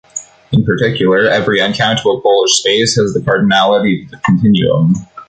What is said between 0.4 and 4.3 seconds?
In particular, every uncountable Polish space has the cardinality of the